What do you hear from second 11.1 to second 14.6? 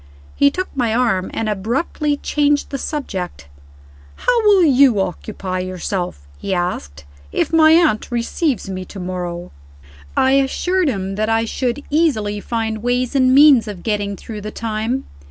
that I should easily find ways and means of getting through the